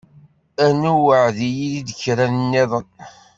[0.69, 2.87] Rnu weεεed-iyi-d kra nniḍen.